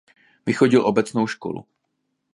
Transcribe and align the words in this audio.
Vychodil 0.45 0.85
obecnou 0.87 1.27
školu. 1.27 1.65